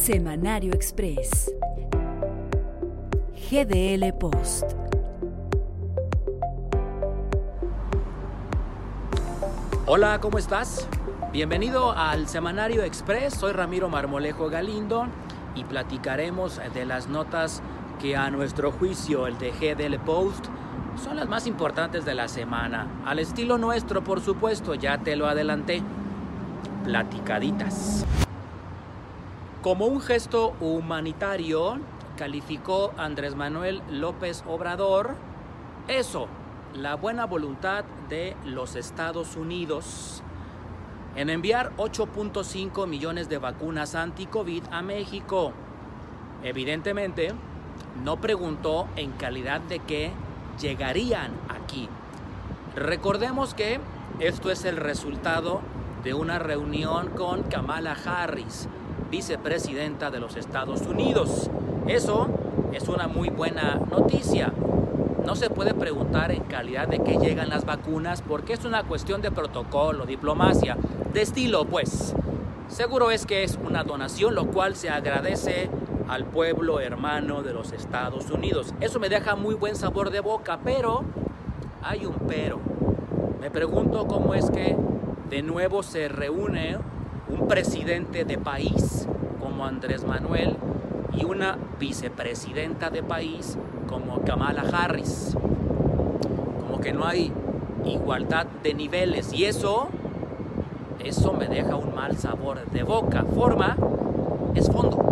Semanario 0.00 0.72
Express. 0.72 1.52
GDL 3.50 4.14
Post. 4.18 4.72
Hola, 9.84 10.18
¿cómo 10.22 10.38
estás? 10.38 10.88
Bienvenido 11.34 11.92
al 11.92 12.28
Semanario 12.28 12.82
Express. 12.82 13.34
Soy 13.34 13.52
Ramiro 13.52 13.90
Marmolejo 13.90 14.48
Galindo 14.48 15.06
y 15.54 15.64
platicaremos 15.64 16.58
de 16.72 16.86
las 16.86 17.08
notas 17.08 17.60
que 18.00 18.16
a 18.16 18.30
nuestro 18.30 18.72
juicio, 18.72 19.26
el 19.26 19.36
de 19.36 19.50
GDL 19.50 19.98
Post, 19.98 20.46
son 21.04 21.16
las 21.16 21.28
más 21.28 21.46
importantes 21.46 22.06
de 22.06 22.14
la 22.14 22.28
semana. 22.28 23.02
Al 23.04 23.18
estilo 23.18 23.58
nuestro, 23.58 24.02
por 24.02 24.22
supuesto, 24.22 24.74
ya 24.74 24.96
te 24.96 25.14
lo 25.14 25.26
adelanté. 25.26 25.82
Platicaditas. 26.84 28.06
Como 29.62 29.84
un 29.84 30.00
gesto 30.00 30.54
humanitario, 30.60 31.78
calificó 32.16 32.92
Andrés 32.96 33.34
Manuel 33.34 33.82
López 33.90 34.42
Obrador 34.48 35.16
eso, 35.86 36.28
la 36.72 36.94
buena 36.94 37.26
voluntad 37.26 37.84
de 38.08 38.36
los 38.44 38.76
Estados 38.76 39.36
Unidos 39.36 40.22
en 41.14 41.28
enviar 41.28 41.72
8.5 41.76 42.86
millones 42.86 43.28
de 43.28 43.38
vacunas 43.38 43.94
anti-COVID 43.94 44.62
a 44.70 44.80
México. 44.80 45.52
Evidentemente, 46.42 47.32
no 48.04 48.18
preguntó 48.18 48.86
en 48.96 49.10
calidad 49.12 49.60
de 49.60 49.80
qué 49.80 50.12
llegarían 50.60 51.32
aquí. 51.48 51.88
Recordemos 52.76 53.54
que 53.54 53.80
esto 54.20 54.50
es 54.50 54.64
el 54.64 54.76
resultado 54.76 55.60
de 56.04 56.14
una 56.14 56.38
reunión 56.38 57.10
con 57.10 57.42
Kamala 57.42 57.96
Harris, 58.06 58.68
vicepresidenta 59.10 60.10
de 60.10 60.20
los 60.20 60.36
Estados 60.36 60.82
Unidos. 60.82 61.50
Eso 61.86 62.28
es 62.72 62.88
una 62.88 63.08
muy 63.08 63.28
buena 63.28 63.80
noticia. 63.90 64.52
No 65.24 65.36
se 65.36 65.50
puede 65.50 65.74
preguntar 65.74 66.30
en 66.30 66.44
calidad 66.44 66.88
de 66.88 67.00
qué 67.00 67.18
llegan 67.18 67.48
las 67.48 67.64
vacunas 67.64 68.22
porque 68.22 68.52
es 68.52 68.64
una 68.64 68.84
cuestión 68.84 69.20
de 69.20 69.30
protocolo, 69.30 70.06
diplomacia, 70.06 70.76
de 71.12 71.22
estilo 71.22 71.64
pues. 71.64 72.14
Seguro 72.68 73.10
es 73.10 73.26
que 73.26 73.42
es 73.42 73.58
una 73.66 73.82
donación, 73.82 74.34
lo 74.34 74.46
cual 74.46 74.76
se 74.76 74.90
agradece 74.90 75.68
al 76.08 76.24
pueblo 76.24 76.80
hermano 76.80 77.42
de 77.42 77.52
los 77.52 77.72
Estados 77.72 78.30
Unidos. 78.30 78.74
Eso 78.80 79.00
me 79.00 79.08
deja 79.08 79.34
muy 79.34 79.54
buen 79.54 79.74
sabor 79.74 80.10
de 80.10 80.20
boca, 80.20 80.60
pero 80.64 81.04
hay 81.82 82.06
un 82.06 82.14
pero. 82.28 82.60
Me 83.40 83.50
pregunto 83.50 84.06
cómo 84.06 84.34
es 84.34 84.50
que 84.50 84.76
de 85.28 85.42
nuevo 85.42 85.82
se 85.82 86.08
reúne 86.08 86.78
un 87.30 87.48
presidente 87.48 88.24
de 88.24 88.38
país 88.38 89.06
como 89.40 89.64
Andrés 89.64 90.04
Manuel 90.04 90.56
y 91.12 91.24
una 91.24 91.58
vicepresidenta 91.78 92.90
de 92.90 93.02
país 93.02 93.56
como 93.88 94.22
Kamala 94.22 94.62
Harris. 94.72 95.36
Como 96.60 96.80
que 96.80 96.92
no 96.92 97.06
hay 97.06 97.32
igualdad 97.84 98.46
de 98.62 98.74
niveles 98.74 99.32
y 99.32 99.44
eso, 99.44 99.88
eso 101.02 101.32
me 101.32 101.46
deja 101.46 101.76
un 101.76 101.94
mal 101.94 102.16
sabor 102.16 102.64
de 102.70 102.82
boca. 102.82 103.24
Forma 103.24 103.76
es 104.54 104.70
fondo. 104.70 105.06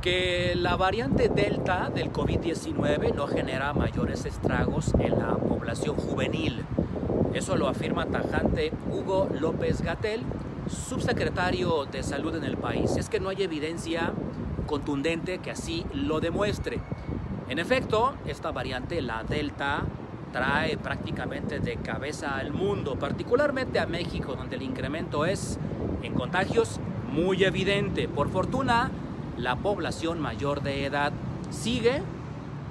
Que 0.00 0.54
la 0.56 0.76
variante 0.76 1.28
Delta 1.28 1.90
del 1.92 2.12
COVID-19 2.12 3.14
no 3.14 3.26
genera 3.26 3.72
mayores 3.72 4.24
estragos 4.24 4.92
en 5.00 5.18
la 5.18 5.34
población 5.34 5.96
juvenil. 5.96 6.64
Eso 7.36 7.54
lo 7.54 7.68
afirma 7.68 8.06
tajante 8.06 8.72
Hugo 8.90 9.28
López 9.38 9.82
Gatel, 9.82 10.22
subsecretario 10.70 11.84
de 11.84 12.02
Salud 12.02 12.34
en 12.34 12.44
el 12.44 12.56
país. 12.56 12.96
Es 12.96 13.10
que 13.10 13.20
no 13.20 13.28
hay 13.28 13.42
evidencia 13.42 14.14
contundente 14.64 15.36
que 15.40 15.50
así 15.50 15.84
lo 15.92 16.20
demuestre. 16.20 16.80
En 17.50 17.58
efecto, 17.58 18.14
esta 18.26 18.52
variante, 18.52 19.02
la 19.02 19.22
Delta, 19.22 19.82
trae 20.32 20.78
prácticamente 20.78 21.60
de 21.60 21.76
cabeza 21.76 22.38
al 22.38 22.54
mundo, 22.54 22.98
particularmente 22.98 23.80
a 23.80 23.86
México, 23.86 24.34
donde 24.34 24.56
el 24.56 24.62
incremento 24.62 25.26
es 25.26 25.58
en 26.02 26.14
contagios 26.14 26.80
muy 27.12 27.44
evidente. 27.44 28.08
Por 28.08 28.30
fortuna, 28.30 28.90
la 29.36 29.56
población 29.56 30.20
mayor 30.20 30.62
de 30.62 30.86
edad 30.86 31.12
sigue 31.50 32.00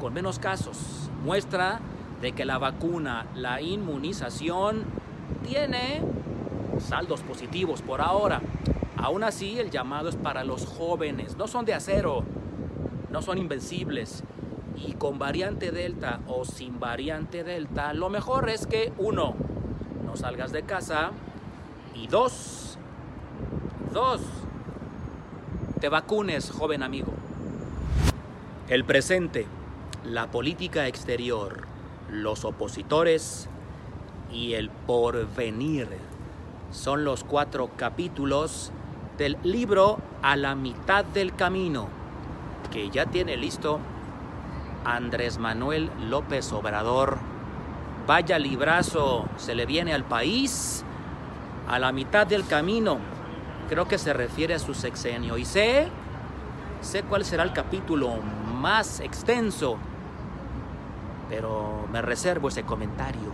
con 0.00 0.14
menos 0.14 0.38
casos. 0.38 1.10
Muestra 1.24 1.80
de 2.22 2.32
que 2.32 2.44
la 2.44 2.56
vacuna, 2.56 3.26
la 3.34 3.60
inmunización, 3.60 4.84
tiene 5.46 6.00
saldos 6.78 7.20
positivos 7.20 7.82
por 7.82 8.00
ahora. 8.00 8.40
Aún 8.96 9.24
así, 9.24 9.58
el 9.58 9.70
llamado 9.70 10.08
es 10.08 10.16
para 10.16 10.44
los 10.44 10.64
jóvenes. 10.64 11.36
No 11.36 11.48
son 11.48 11.64
de 11.64 11.74
acero, 11.74 12.24
no 13.10 13.22
son 13.22 13.38
invencibles. 13.38 14.22
Y 14.76 14.92
con 14.92 15.18
variante 15.18 15.72
Delta 15.72 16.20
o 16.28 16.44
sin 16.44 16.78
variante 16.78 17.42
Delta, 17.42 17.92
lo 17.92 18.08
mejor 18.08 18.48
es 18.48 18.66
que 18.66 18.92
uno, 18.98 19.34
no 20.06 20.16
salgas 20.16 20.52
de 20.52 20.62
casa. 20.62 21.10
Y 21.94 22.06
dos, 22.06 22.78
dos, 23.92 24.20
te 25.80 25.88
vacunes, 25.88 26.52
joven 26.52 26.84
amigo. 26.84 27.12
El 28.68 28.84
presente, 28.84 29.46
la 30.04 30.30
política 30.30 30.86
exterior, 30.86 31.71
los 32.12 32.44
opositores 32.44 33.48
y 34.30 34.52
el 34.52 34.70
porvenir 34.70 35.88
son 36.70 37.04
los 37.04 37.24
cuatro 37.24 37.70
capítulos 37.76 38.70
del 39.18 39.38
libro 39.42 39.98
A 40.22 40.36
la 40.36 40.54
mitad 40.54 41.04
del 41.04 41.34
camino, 41.34 41.88
que 42.70 42.90
ya 42.90 43.06
tiene 43.06 43.36
listo 43.36 43.80
Andrés 44.84 45.38
Manuel 45.38 45.90
López 46.08 46.52
Obrador. 46.52 47.18
Vaya 48.06 48.38
librazo, 48.38 49.26
se 49.36 49.54
le 49.54 49.64
viene 49.64 49.94
al 49.94 50.04
país 50.04 50.84
a 51.68 51.78
la 51.78 51.92
mitad 51.92 52.26
del 52.26 52.46
camino. 52.46 52.98
Creo 53.68 53.88
que 53.88 53.96
se 53.96 54.12
refiere 54.12 54.54
a 54.54 54.58
su 54.58 54.74
sexenio. 54.74 55.38
Y 55.38 55.44
sé, 55.44 55.88
sé 56.80 57.04
cuál 57.04 57.24
será 57.24 57.42
el 57.42 57.52
capítulo 57.52 58.16
más 58.60 59.00
extenso, 59.00 59.78
pero 61.28 61.86
me 61.92 62.02
reservo 62.02 62.48
ese 62.48 62.62
comentario. 62.64 63.30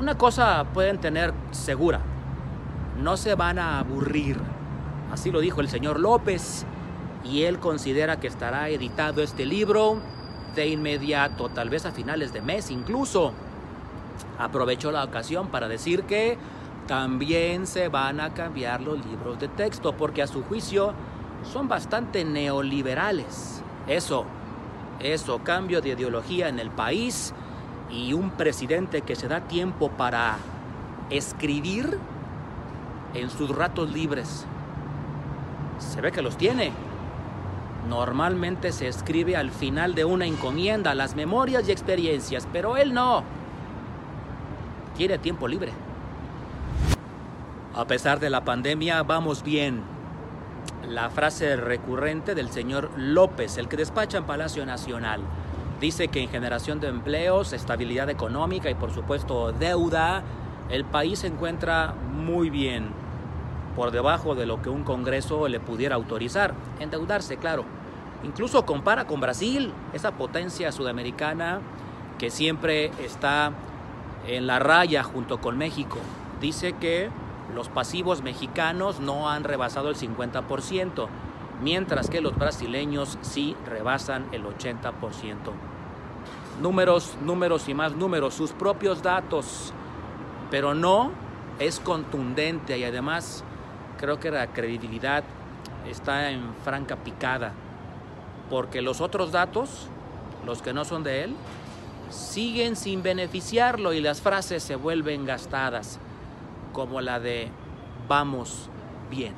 Una 0.00 0.16
cosa 0.18 0.64
pueden 0.74 0.98
tener 0.98 1.32
segura, 1.50 2.00
no 3.00 3.16
se 3.16 3.34
van 3.34 3.58
a 3.58 3.78
aburrir. 3.78 4.38
Así 5.12 5.30
lo 5.30 5.40
dijo 5.40 5.60
el 5.60 5.68
señor 5.68 6.00
López 6.00 6.66
y 7.24 7.42
él 7.42 7.58
considera 7.58 8.18
que 8.18 8.26
estará 8.26 8.68
editado 8.68 9.22
este 9.22 9.46
libro 9.46 10.00
de 10.54 10.68
inmediato, 10.68 11.48
tal 11.48 11.70
vez 11.70 11.86
a 11.86 11.92
finales 11.92 12.32
de 12.32 12.42
mes 12.42 12.70
incluso. 12.70 13.32
Aprovechó 14.38 14.90
la 14.90 15.04
ocasión 15.04 15.48
para 15.48 15.68
decir 15.68 16.04
que 16.04 16.38
también 16.86 17.66
se 17.66 17.88
van 17.88 18.20
a 18.20 18.34
cambiar 18.34 18.80
los 18.80 19.04
libros 19.06 19.38
de 19.38 19.48
texto 19.48 19.96
porque 19.96 20.22
a 20.22 20.26
su 20.26 20.42
juicio 20.42 20.92
son 21.50 21.68
bastante 21.68 22.24
neoliberales. 22.24 23.62
Eso, 23.86 24.26
eso, 25.00 25.40
cambio 25.42 25.80
de 25.80 25.90
ideología 25.90 26.48
en 26.48 26.58
el 26.58 26.70
país 26.70 27.34
y 27.90 28.12
un 28.12 28.30
presidente 28.30 29.02
que 29.02 29.16
se 29.16 29.28
da 29.28 29.42
tiempo 29.42 29.90
para 29.90 30.36
escribir 31.10 31.98
en 33.14 33.30
sus 33.30 33.54
ratos 33.54 33.92
libres. 33.92 34.46
Se 35.78 36.00
ve 36.00 36.12
que 36.12 36.22
los 36.22 36.36
tiene. 36.36 36.72
Normalmente 37.88 38.72
se 38.72 38.88
escribe 38.88 39.36
al 39.36 39.50
final 39.50 39.94
de 39.94 40.04
una 40.04 40.26
encomienda 40.26 40.94
las 40.94 41.14
memorias 41.14 41.68
y 41.68 41.72
experiencias, 41.72 42.48
pero 42.52 42.76
él 42.76 42.94
no. 42.94 43.22
Tiene 44.96 45.18
tiempo 45.18 45.46
libre. 45.46 45.72
A 47.74 47.84
pesar 47.86 48.20
de 48.20 48.30
la 48.30 48.44
pandemia, 48.44 49.02
vamos 49.02 49.42
bien. 49.42 49.93
La 50.88 51.08
frase 51.08 51.56
recurrente 51.56 52.34
del 52.34 52.50
señor 52.50 52.90
López, 52.96 53.56
el 53.56 53.68
que 53.68 53.76
despacha 53.76 54.18
en 54.18 54.24
Palacio 54.24 54.66
Nacional. 54.66 55.22
Dice 55.80 56.08
que 56.08 56.20
en 56.20 56.28
generación 56.28 56.78
de 56.78 56.88
empleos, 56.88 57.52
estabilidad 57.52 58.10
económica 58.10 58.70
y 58.70 58.74
por 58.74 58.92
supuesto 58.92 59.52
deuda, 59.52 60.22
el 60.68 60.84
país 60.84 61.20
se 61.20 61.28
encuentra 61.28 61.94
muy 62.12 62.50
bien, 62.50 62.90
por 63.74 63.92
debajo 63.92 64.34
de 64.34 64.46
lo 64.46 64.60
que 64.60 64.68
un 64.68 64.84
Congreso 64.84 65.48
le 65.48 65.58
pudiera 65.58 65.94
autorizar. 65.94 66.54
Endeudarse, 66.80 67.38
claro. 67.38 67.64
Incluso 68.22 68.66
compara 68.66 69.06
con 69.06 69.20
Brasil, 69.20 69.72
esa 69.94 70.12
potencia 70.12 70.70
sudamericana 70.70 71.60
que 72.18 72.30
siempre 72.30 72.90
está 73.02 73.52
en 74.26 74.46
la 74.46 74.58
raya 74.58 75.02
junto 75.02 75.40
con 75.40 75.56
México. 75.56 75.98
Dice 76.40 76.74
que 76.74 77.10
los 77.52 77.68
pasivos 77.68 78.22
mexicanos 78.22 79.00
no 79.00 79.28
han 79.28 79.44
rebasado 79.44 79.90
el 79.90 79.96
50% 79.96 81.08
mientras 81.60 82.10
que 82.10 82.20
los 82.20 82.36
brasileños 82.36 83.18
sí 83.22 83.56
rebasan 83.66 84.26
el 84.32 84.44
80%. 84.44 84.92
Números, 86.60 87.16
números 87.22 87.68
y 87.68 87.74
más 87.74 87.94
números, 87.94 88.34
sus 88.34 88.52
propios 88.52 89.02
datos, 89.02 89.72
pero 90.50 90.74
no 90.74 91.10
es 91.58 91.80
contundente 91.80 92.78
y 92.78 92.84
además 92.84 93.44
creo 93.98 94.20
que 94.20 94.30
la 94.30 94.48
credibilidad 94.48 95.24
está 95.88 96.30
en 96.30 96.54
franca 96.64 96.96
picada, 96.96 97.52
porque 98.50 98.82
los 98.82 99.00
otros 99.00 99.32
datos, 99.32 99.88
los 100.46 100.62
que 100.62 100.72
no 100.72 100.84
son 100.84 101.02
de 101.02 101.24
él, 101.24 101.36
siguen 102.10 102.76
sin 102.76 103.02
beneficiarlo 103.02 103.92
y 103.92 104.00
las 104.00 104.20
frases 104.20 104.62
se 104.62 104.76
vuelven 104.76 105.24
gastadas, 105.24 105.98
como 106.74 107.00
la 107.00 107.18
de 107.18 107.48
vamos 108.06 108.68
bien. 109.10 109.32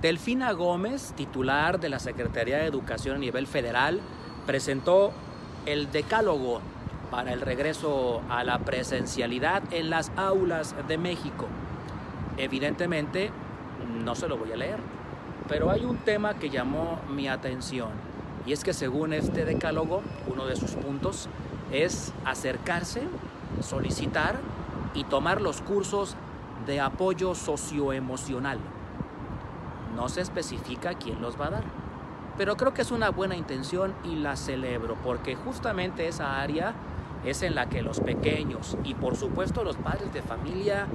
Delfina 0.00 0.52
Gómez, 0.52 1.12
titular 1.16 1.80
de 1.80 1.88
la 1.88 1.98
Secretaría 1.98 2.58
de 2.58 2.66
Educación 2.66 3.16
a 3.16 3.18
nivel 3.18 3.48
federal, 3.48 4.00
presentó 4.46 5.10
el 5.66 5.90
decálogo 5.90 6.60
para 7.10 7.32
el 7.32 7.40
regreso 7.40 8.22
a 8.28 8.44
la 8.44 8.60
presencialidad 8.60 9.62
en 9.72 9.90
las 9.90 10.12
aulas 10.16 10.76
de 10.86 10.98
México. 10.98 11.46
Evidentemente, 12.36 13.32
no 14.04 14.14
se 14.14 14.28
lo 14.28 14.36
voy 14.36 14.52
a 14.52 14.56
leer, 14.56 14.78
pero 15.48 15.70
hay 15.70 15.84
un 15.84 15.96
tema 15.96 16.34
que 16.34 16.50
llamó 16.50 17.00
mi 17.08 17.26
atención 17.26 17.88
y 18.46 18.52
es 18.52 18.62
que 18.62 18.72
según 18.72 19.12
este 19.12 19.44
decálogo, 19.44 20.02
uno 20.26 20.46
de 20.46 20.54
sus 20.54 20.72
puntos 20.72 21.28
es 21.72 22.14
acercarse, 22.24 23.02
solicitar 23.62 24.36
y 24.94 25.04
tomar 25.04 25.40
los 25.40 25.60
cursos 25.62 26.16
de 26.66 26.80
apoyo 26.80 27.34
socioemocional. 27.34 28.58
No 29.96 30.08
se 30.08 30.20
especifica 30.20 30.94
quién 30.94 31.20
los 31.20 31.40
va 31.40 31.46
a 31.46 31.50
dar, 31.50 31.64
pero 32.36 32.56
creo 32.56 32.74
que 32.74 32.82
es 32.82 32.90
una 32.90 33.10
buena 33.10 33.36
intención 33.36 33.94
y 34.04 34.16
la 34.16 34.36
celebro 34.36 34.96
porque 35.02 35.34
justamente 35.34 36.06
esa 36.08 36.40
área 36.40 36.74
es 37.24 37.42
en 37.42 37.54
la 37.54 37.68
que 37.68 37.82
los 37.82 38.00
pequeños 38.00 38.76
y 38.84 38.94
por 38.94 39.16
supuesto 39.16 39.64
los 39.64 39.76
padres 39.76 40.12
de 40.12 40.22
familia 40.22 40.86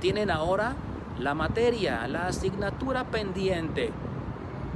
tienen 0.00 0.30
ahora 0.30 0.74
la 1.18 1.34
materia, 1.34 2.06
la 2.08 2.26
asignatura 2.26 3.04
pendiente. 3.04 3.90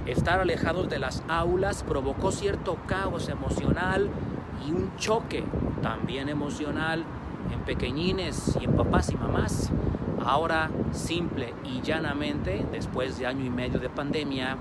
Estar 0.07 0.41
alejados 0.41 0.89
de 0.89 0.99
las 0.99 1.23
aulas 1.29 1.85
provocó 1.85 2.33
cierto 2.33 2.77
caos 2.87 3.29
emocional 3.29 4.11
y 4.67 4.73
un 4.73 4.97
choque 4.97 5.45
también 5.83 6.29
emocional 6.29 7.05
en 7.51 7.61
pequeñines 7.61 8.59
y 8.61 8.65
en 8.65 8.73
papás 8.73 9.11
y 9.11 9.17
mamás. 9.17 9.71
Ahora, 10.25 10.71
simple 10.93 11.55
y 11.65 11.81
llanamente, 11.81 12.65
después 12.71 13.19
de 13.19 13.27
año 13.27 13.45
y 13.45 13.51
medio 13.51 13.81
de 13.81 13.89
pandemia, 13.89 14.57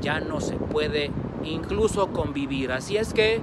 ya 0.00 0.20
no 0.20 0.40
se 0.40 0.56
puede 0.56 1.10
incluso 1.44 2.08
convivir. 2.08 2.72
Así 2.72 2.96
es 2.96 3.14
que 3.14 3.40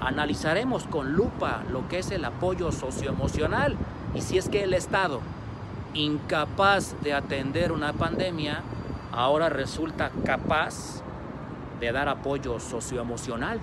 analizaremos 0.00 0.84
con 0.84 1.14
lupa 1.14 1.64
lo 1.70 1.88
que 1.88 1.98
es 1.98 2.10
el 2.10 2.24
apoyo 2.24 2.70
socioemocional 2.70 3.76
y 4.14 4.20
si 4.20 4.38
es 4.38 4.48
que 4.48 4.62
el 4.62 4.74
Estado, 4.74 5.20
incapaz 5.94 6.94
de 7.02 7.12
atender 7.12 7.72
una 7.72 7.92
pandemia, 7.92 8.62
ahora 9.12 9.48
resulta 9.48 10.10
capaz 10.24 11.02
de 11.80 11.92
dar 11.92 12.08
apoyo 12.08 12.60
socioemocional. 12.60 13.60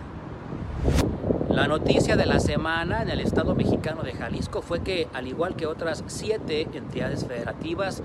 La 1.55 1.69
noticia 1.69 2.17
de 2.17 2.25
la 2.25 2.41
semana 2.41 3.01
en 3.01 3.09
el 3.09 3.21
Estado 3.21 3.55
mexicano 3.55 4.03
de 4.03 4.11
Jalisco 4.11 4.61
fue 4.61 4.81
que, 4.81 5.07
al 5.13 5.25
igual 5.25 5.55
que 5.55 5.67
otras 5.67 6.03
siete 6.07 6.67
entidades 6.73 7.25
federativas, 7.25 8.03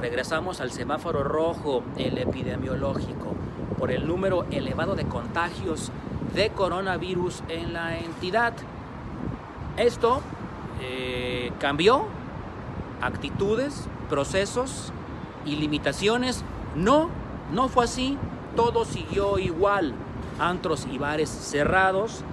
regresamos 0.00 0.60
al 0.60 0.72
semáforo 0.72 1.22
rojo, 1.22 1.84
el 1.96 2.18
epidemiológico, 2.18 3.36
por 3.78 3.92
el 3.92 4.08
número 4.08 4.46
elevado 4.50 4.96
de 4.96 5.04
contagios 5.04 5.92
de 6.34 6.50
coronavirus 6.50 7.44
en 7.48 7.72
la 7.72 7.96
entidad. 7.96 8.52
Esto 9.76 10.20
eh, 10.80 11.52
cambió 11.60 12.06
actitudes, 13.00 13.86
procesos 14.10 14.92
y 15.46 15.54
limitaciones. 15.54 16.42
No, 16.74 17.10
no 17.52 17.68
fue 17.68 17.84
así. 17.84 18.18
Todo 18.56 18.84
siguió 18.84 19.38
igual. 19.38 19.94
Antros 20.40 20.88
y 20.90 20.98
bares 20.98 21.28
cerrados 21.28 22.24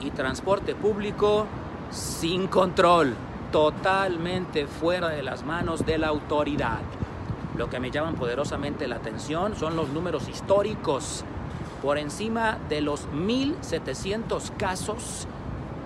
y 0.00 0.10
transporte 0.10 0.74
público 0.74 1.46
sin 1.90 2.48
control, 2.48 3.14
totalmente 3.52 4.66
fuera 4.66 5.08
de 5.08 5.22
las 5.22 5.44
manos 5.44 5.84
de 5.84 5.98
la 5.98 6.08
autoridad. 6.08 6.80
Lo 7.56 7.68
que 7.68 7.80
me 7.80 7.90
llaman 7.90 8.14
poderosamente 8.14 8.86
la 8.88 8.96
atención 8.96 9.56
son 9.56 9.76
los 9.76 9.90
números 9.90 10.28
históricos 10.28 11.24
por 11.82 11.98
encima 11.98 12.58
de 12.68 12.80
los 12.80 13.08
1.700 13.08 14.56
casos 14.56 15.26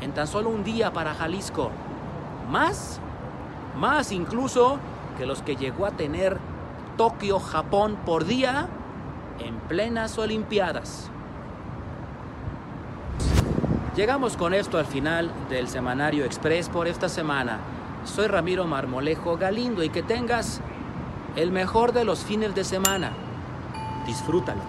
en 0.00 0.12
tan 0.12 0.26
solo 0.26 0.50
un 0.50 0.64
día 0.64 0.92
para 0.92 1.14
Jalisco. 1.14 1.70
Más, 2.50 3.00
más 3.76 4.12
incluso 4.12 4.78
que 5.16 5.26
los 5.26 5.42
que 5.42 5.56
llegó 5.56 5.86
a 5.86 5.92
tener 5.92 6.38
Tokio, 6.96 7.40
Japón 7.40 7.96
por 8.04 8.24
día 8.24 8.68
en 9.38 9.56
plenas 9.60 10.18
Olimpiadas. 10.18 11.10
Llegamos 13.96 14.36
con 14.36 14.54
esto 14.54 14.78
al 14.78 14.86
final 14.86 15.30
del 15.48 15.68
Semanario 15.68 16.24
Express 16.24 16.68
por 16.68 16.88
esta 16.88 17.08
semana. 17.08 17.60
Soy 18.04 18.26
Ramiro 18.26 18.64
Marmolejo 18.64 19.36
Galindo 19.36 19.84
y 19.84 19.88
que 19.88 20.02
tengas 20.02 20.60
el 21.36 21.52
mejor 21.52 21.92
de 21.92 22.04
los 22.04 22.24
fines 22.24 22.56
de 22.56 22.64
semana. 22.64 23.12
Disfrútalo. 24.04 24.60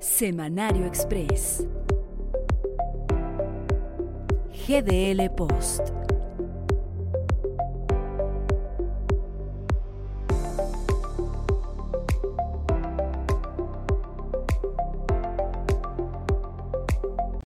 Semanario 0.00 0.84
Express. 0.84 1.66
GDL 4.68 5.30
Post. 5.34 6.11